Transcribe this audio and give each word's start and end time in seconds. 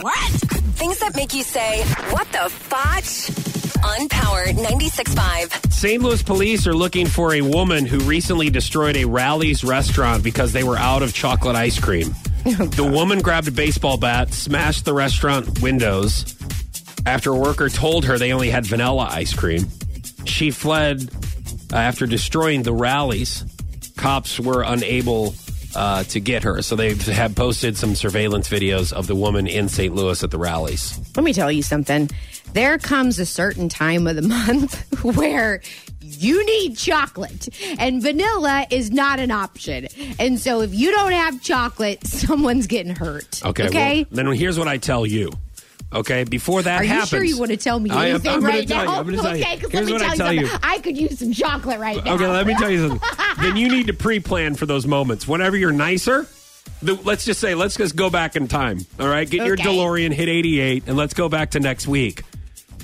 What? 0.00 0.30
Things 0.78 0.98
that 1.00 1.16
make 1.16 1.34
you 1.34 1.42
say, 1.42 1.82
what 2.10 2.26
the 2.30 2.48
fotch? 2.50 3.30
On 3.84 4.08
Power 4.08 4.46
96.5. 4.46 5.72
St. 5.72 6.02
Louis 6.02 6.22
police 6.22 6.66
are 6.66 6.74
looking 6.74 7.06
for 7.06 7.34
a 7.34 7.40
woman 7.40 7.86
who 7.86 7.98
recently 8.00 8.50
destroyed 8.50 8.96
a 8.96 9.04
Rally's 9.04 9.64
restaurant 9.64 10.22
because 10.22 10.52
they 10.52 10.64
were 10.64 10.76
out 10.76 11.02
of 11.02 11.14
chocolate 11.14 11.56
ice 11.56 11.78
cream. 11.78 12.14
the 12.44 12.88
woman 12.92 13.20
grabbed 13.20 13.48
a 13.48 13.52
baseball 13.52 13.96
bat, 13.96 14.32
smashed 14.32 14.84
the 14.84 14.94
restaurant 14.94 15.62
windows 15.62 16.36
after 17.06 17.30
a 17.30 17.36
worker 17.36 17.68
told 17.68 18.04
her 18.04 18.18
they 18.18 18.32
only 18.32 18.50
had 18.50 18.66
vanilla 18.66 19.08
ice 19.10 19.32
cream. 19.32 19.66
She 20.24 20.50
fled 20.50 21.08
uh, 21.72 21.76
after 21.76 22.06
destroying 22.06 22.62
the 22.62 22.72
Rally's. 22.72 23.44
Cops 23.96 24.38
were 24.38 24.62
unable 24.62 25.34
uh, 25.74 26.02
to 26.04 26.20
get 26.20 26.42
her, 26.44 26.62
so 26.62 26.76
they 26.76 26.94
have 26.94 27.34
posted 27.34 27.76
some 27.76 27.94
surveillance 27.94 28.48
videos 28.48 28.92
of 28.92 29.06
the 29.06 29.14
woman 29.14 29.46
in 29.46 29.68
St. 29.68 29.94
Louis 29.94 30.22
at 30.22 30.30
the 30.30 30.38
Rally's. 30.38 30.98
Let 31.16 31.24
me 31.24 31.32
tell 31.32 31.52
you 31.52 31.62
something. 31.62 32.08
There 32.54 32.78
comes 32.78 33.18
a 33.18 33.26
certain 33.26 33.68
time 33.68 34.06
of 34.06 34.16
the 34.16 34.22
month 34.28 35.04
where 35.04 35.60
you 36.00 36.44
need 36.46 36.76
chocolate 36.78 37.48
and 37.78 38.00
vanilla 38.02 38.66
is 38.70 38.90
not 38.90 39.20
an 39.20 39.30
option. 39.30 39.88
And 40.18 40.40
so 40.40 40.62
if 40.62 40.74
you 40.74 40.90
don't 40.90 41.12
have 41.12 41.42
chocolate, 41.42 42.06
someone's 42.06 42.66
getting 42.66 42.94
hurt. 42.96 43.44
Okay. 43.44 43.66
Okay. 43.66 44.06
Well, 44.10 44.24
then 44.24 44.32
here's 44.32 44.58
what 44.58 44.68
I 44.68 44.78
tell 44.78 45.04
you. 45.04 45.30
Okay. 45.92 46.24
Before 46.24 46.62
that 46.62 46.84
happens. 46.84 46.90
Are 46.90 46.94
you 46.94 47.00
happens, 47.00 47.08
sure 47.10 47.24
you 47.24 47.38
want 47.38 47.50
to 47.50 47.56
tell 47.58 47.78
me 47.78 47.90
I 47.90 48.06
am- 48.06 48.10
anything 48.16 48.30
I'm 48.32 48.40
gonna 48.40 48.52
right 48.54 48.68
tell 48.68 49.04
you, 49.04 49.12
now? 49.12 49.22
Tell 49.22 49.36
you. 49.36 49.42
okay, 49.44 49.56
because 49.60 49.90
let 49.90 50.00
me 50.00 50.06
I 50.06 50.08
tell, 50.08 50.16
tell 50.16 50.32
you 50.32 50.40
you. 50.40 50.46
something. 50.46 50.70
I 50.70 50.78
could 50.78 50.96
use 50.98 51.18
some 51.18 51.32
chocolate 51.32 51.78
right 51.80 52.02
now. 52.04 52.14
Okay, 52.14 52.26
let 52.26 52.46
me 52.46 52.54
tell 52.54 52.70
you 52.70 52.88
something. 52.88 53.08
Then 53.40 53.56
you 53.56 53.68
need 53.68 53.86
to 53.88 53.94
pre-plan 53.94 54.54
for 54.54 54.66
those 54.66 54.86
moments. 54.86 55.26
Whenever 55.26 55.56
you're 55.56 55.72
nicer, 55.72 56.26
the, 56.82 56.94
let's 57.04 57.24
just 57.24 57.40
say, 57.40 57.54
let's 57.54 57.76
just 57.76 57.96
go 57.96 58.10
back 58.10 58.36
in 58.36 58.48
time. 58.48 58.80
All 59.00 59.08
right, 59.08 59.28
get 59.28 59.44
your 59.46 59.54
Okay. 59.54 59.64
DeLorean, 59.64 60.12
hit 60.12 60.28
88, 60.28 60.84
and 60.86 60.96
let's 60.96 61.14
go 61.14 61.28
back 61.28 61.50
to 61.52 61.60
next 61.60 61.86
week 61.88 62.22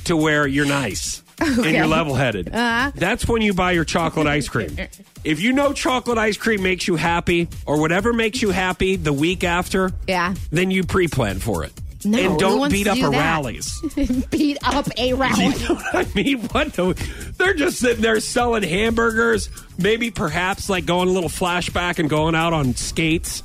to 0.05 0.17
where 0.17 0.47
you're 0.47 0.67
nice 0.67 1.23
and 1.41 1.65
you're 1.67 1.87
level-headed. 1.87 2.55
Uh-huh. 2.55 2.93
That's 2.95 3.27
when 3.27 3.43
you 3.43 3.55
buy 3.55 3.73
your 3.73 3.85
chocolate 3.85 4.27
ice 4.27 4.49
cream. 4.49 4.77
If 5.25 5.41
you 5.41 5.55
know 5.55 5.73
chocolate 5.73 6.19
ice 6.19 6.37
cream 6.37 6.63
makes 6.63 6.87
you 6.87 6.97
happy, 6.97 7.49
or 7.65 7.81
whatever 7.81 8.13
makes 8.13 8.43
you 8.43 8.51
happy 8.51 8.97
the 8.97 9.11
week 9.15 9.43
after, 9.43 9.91
Yeah. 10.07 10.35
then 10.51 10.71
you 10.71 10.85
pre-plan 10.85 11.39
for 11.39 11.65
it. 11.65 11.73
No, 12.05 12.19
and 12.31 12.39
don't 12.39 12.71
beat 12.71 12.87
up 12.87 12.97
do 12.97 13.07
a 13.07 13.11
that? 13.11 13.17
Rally's. 13.19 13.81
Beat 14.31 14.59
up 14.63 14.87
a 14.99 15.07
You 15.09 15.17
rally. 15.17 15.49
know 15.49 15.75
what 15.75 15.95
I 15.95 16.07
mean? 16.15 16.41
What 16.49 16.73
the? 16.75 17.33
They're 17.39 17.55
just 17.55 17.79
sitting 17.79 18.03
there 18.03 18.21
selling 18.21 18.63
hamburgers. 18.63 19.49
Maybe 19.79 20.11
perhaps 20.11 20.69
like 20.69 20.87
going 20.87 21.09
a 21.09 21.13
little 21.13 21.31
flashback 21.31 21.99
and 21.99 22.11
going 22.11 22.35
out 22.35 22.53
on 22.53 22.75
skates. 22.75 23.43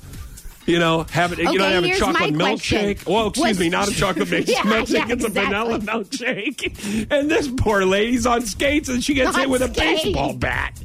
You 0.65 0.77
know, 0.77 1.03
having 1.09 1.39
you 1.39 1.45
know 1.45 1.51
Okay, 1.51 1.73
having 1.73 1.87
here's 1.89 1.99
chocolate 1.99 2.33
milkshake. 2.33 3.05
Well, 3.07 3.27
excuse 3.27 3.43
What's- 3.47 3.59
me, 3.59 3.69
not 3.69 3.87
a 3.87 3.91
chocolate 3.91 4.27
milkshake. 4.27 4.47
Yeah, 4.49 4.61
milkshake 4.61 5.07
yeah, 5.07 5.13
it's 5.13 5.23
a 5.25 5.29
vanilla 5.29 5.79
milkshake. 5.79 7.07
And 7.11 7.31
this 7.31 7.47
poor 7.57 7.85
lady's 7.85 8.27
on 8.27 8.45
skates 8.45 8.87
and 8.87 9.03
she 9.03 9.15
gets 9.15 9.33
On 9.35 9.39
hit 9.41 9.49
with 9.49 9.61
a 9.63 9.67
baseball 9.67 10.33
bat. 10.33 10.79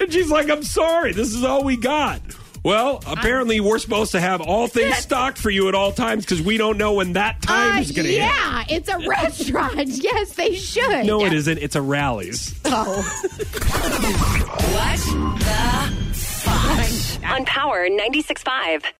And 0.00 0.12
she's 0.12 0.30
like, 0.30 0.50
"I'm 0.50 0.62
sorry, 0.62 1.12
this 1.14 1.32
is 1.34 1.42
all 1.42 1.64
we 1.64 1.76
got." 1.78 2.20
Well, 2.62 3.02
apparently 3.06 3.58
we're 3.60 3.78
supposed 3.78 4.12
to 4.12 4.20
have 4.20 4.40
all 4.42 4.66
things 4.68 4.96
stocked 4.96 5.38
for 5.38 5.48
you 5.50 5.68
at 5.68 5.74
all 5.74 5.92
times 5.92 6.24
because 6.26 6.42
we 6.42 6.58
don't 6.58 6.76
know 6.76 6.92
when 6.94 7.14
that 7.14 7.40
time 7.40 7.78
Uh, 7.78 7.80
is 7.80 7.90
going 7.92 8.04
to 8.06 8.12
hit. 8.12 8.18
yeah, 8.18 8.64
it's 8.68 8.88
a 8.88 8.98
restaurant. 8.98 9.88
Yes, 10.00 10.32
they 10.34 10.54
should. 10.54 11.06
No, 11.06 11.24
it 11.24 11.32
isn't. 11.32 11.58
It's 11.58 11.74
a 11.76 11.82
Rally's. 11.82 12.54
Oh. 12.66 13.02
What 14.72 14.98
the 15.38 16.14
fotch? 16.14 17.24
On 17.24 17.44
Power 17.44 17.88
96.5. 17.88 18.82